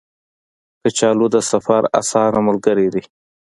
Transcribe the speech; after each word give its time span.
کچالو 0.81 1.27
د 1.35 1.37
سفر 1.51 1.81
اسانه 1.99 2.39
ملګری 2.47 2.87
دی 2.93 3.03